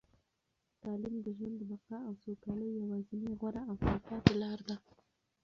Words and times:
تعلیم 0.81 1.15
د 1.25 1.27
ژوند 1.37 1.55
د 1.57 1.61
بقا 1.71 1.97
او 2.07 2.13
سوکالۍ 2.23 2.69
یوازینۍ، 2.81 3.31
غوره 3.39 3.61
او 3.69 3.75
تلپاتې 3.83 4.33
لاره 4.41 4.63
ده. 4.69 4.75